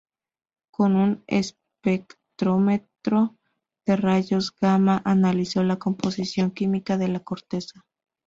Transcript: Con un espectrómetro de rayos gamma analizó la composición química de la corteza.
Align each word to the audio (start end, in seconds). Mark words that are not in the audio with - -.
Con 0.71 0.95
un 0.95 1.23
espectrómetro 1.27 3.37
de 3.85 3.97
rayos 3.97 4.51
gamma 4.59 4.99
analizó 5.05 5.61
la 5.61 5.77
composición 5.77 6.49
química 6.49 6.97
de 6.97 7.07
la 7.07 7.19
corteza. 7.19 7.85